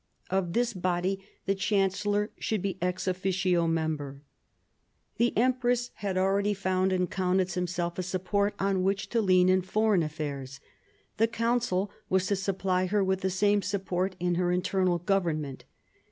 [0.31, 4.23] Of this body the chancellor should be ex officio member.
[5.17, 9.61] The empress had already found in Kaunitz himself a support on which to lean in
[9.61, 10.59] foreign affairs:
[11.17, 15.65] the Council was to supply her with the same support in her internal government.